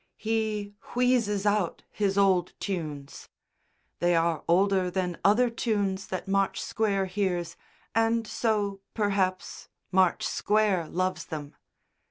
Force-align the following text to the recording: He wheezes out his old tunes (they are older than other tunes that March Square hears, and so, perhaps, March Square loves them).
He 0.17 0.73
wheezes 0.95 1.45
out 1.45 1.83
his 1.91 2.17
old 2.17 2.53
tunes 2.59 3.29
(they 3.99 4.15
are 4.15 4.43
older 4.47 4.89
than 4.89 5.19
other 5.23 5.47
tunes 5.51 6.07
that 6.07 6.27
March 6.27 6.59
Square 6.59 7.05
hears, 7.05 7.55
and 7.93 8.25
so, 8.25 8.81
perhaps, 8.95 9.69
March 9.91 10.25
Square 10.25 10.87
loves 10.87 11.25
them). 11.25 11.53